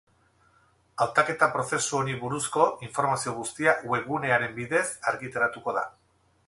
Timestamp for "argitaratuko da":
5.13-5.91